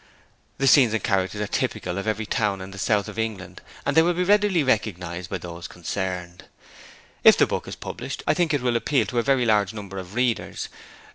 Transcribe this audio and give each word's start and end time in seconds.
The 0.57 0.65
scenes 0.65 0.93
and 0.93 1.03
characters 1.03 1.39
are 1.41 1.45
typical 1.45 1.99
of 1.99 2.07
every 2.07 2.25
town 2.25 2.59
in 2.59 2.71
the 2.71 2.79
South 2.79 3.07
of 3.07 3.19
England 3.19 3.61
and 3.85 3.95
they 3.95 4.01
will 4.01 4.15
be 4.15 4.23
readily 4.23 4.63
recognized 4.63 5.29
by 5.29 5.37
those 5.37 5.67
concerned. 5.67 6.45
If 7.23 7.37
the 7.37 7.45
book 7.45 7.67
is 7.67 7.75
published 7.75 8.23
I 8.25 8.33
think 8.33 8.51
it 8.51 8.63
will 8.63 8.75
appeal 8.77 9.05
to 9.05 9.19
a 9.19 9.21
very 9.21 9.45
large 9.45 9.73
number 9.75 9.99
of 9.99 10.15
readers. 10.15 10.69